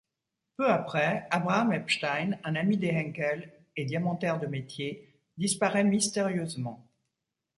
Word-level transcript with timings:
Peu 0.57 0.67
après, 0.67 1.27
Abraham 1.29 1.73
Epstein, 1.73 2.31
un 2.43 2.55
ami 2.55 2.75
des 2.79 2.89
Henkel 2.89 3.53
et 3.77 3.85
diamantaire 3.85 4.39
de 4.39 4.47
métier, 4.47 5.15
disparaît 5.37 5.83
mystérieusement. 5.83 6.87